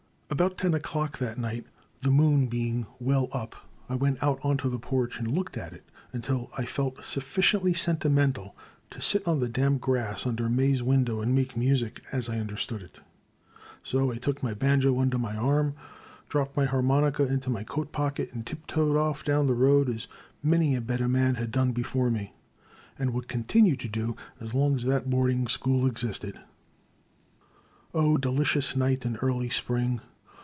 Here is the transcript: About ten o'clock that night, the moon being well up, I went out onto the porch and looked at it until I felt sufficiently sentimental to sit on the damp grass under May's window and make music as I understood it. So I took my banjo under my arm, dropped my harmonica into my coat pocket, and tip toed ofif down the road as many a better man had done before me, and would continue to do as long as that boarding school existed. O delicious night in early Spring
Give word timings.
About 0.33 0.57
ten 0.57 0.73
o'clock 0.73 1.17
that 1.17 1.37
night, 1.37 1.65
the 2.03 2.09
moon 2.09 2.47
being 2.47 2.85
well 3.01 3.27
up, 3.33 3.53
I 3.89 3.95
went 3.95 4.23
out 4.23 4.39
onto 4.45 4.69
the 4.69 4.79
porch 4.79 5.19
and 5.19 5.27
looked 5.29 5.57
at 5.57 5.73
it 5.73 5.83
until 6.13 6.49
I 6.57 6.63
felt 6.63 7.03
sufficiently 7.03 7.73
sentimental 7.73 8.55
to 8.91 9.01
sit 9.01 9.27
on 9.27 9.41
the 9.41 9.49
damp 9.49 9.81
grass 9.81 10.25
under 10.25 10.47
May's 10.47 10.81
window 10.81 11.19
and 11.19 11.35
make 11.35 11.57
music 11.57 12.01
as 12.13 12.29
I 12.29 12.39
understood 12.39 12.81
it. 12.81 13.01
So 13.83 14.09
I 14.09 14.15
took 14.19 14.41
my 14.41 14.53
banjo 14.53 14.99
under 15.01 15.17
my 15.17 15.35
arm, 15.35 15.75
dropped 16.29 16.55
my 16.55 16.63
harmonica 16.63 17.27
into 17.27 17.49
my 17.49 17.65
coat 17.65 17.91
pocket, 17.91 18.31
and 18.31 18.47
tip 18.47 18.65
toed 18.67 18.95
ofif 18.95 19.25
down 19.25 19.47
the 19.47 19.53
road 19.53 19.89
as 19.89 20.07
many 20.41 20.77
a 20.77 20.81
better 20.81 21.09
man 21.09 21.35
had 21.35 21.51
done 21.51 21.73
before 21.73 22.09
me, 22.09 22.33
and 22.97 23.11
would 23.13 23.27
continue 23.27 23.75
to 23.75 23.89
do 23.89 24.15
as 24.39 24.53
long 24.53 24.75
as 24.75 24.85
that 24.85 25.09
boarding 25.09 25.49
school 25.49 25.85
existed. 25.85 26.39
O 27.93 28.15
delicious 28.15 28.77
night 28.77 29.05
in 29.05 29.17
early 29.17 29.49
Spring 29.49 29.99